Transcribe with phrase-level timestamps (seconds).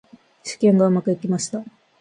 [0.43, 1.63] 試験がうまくいきました。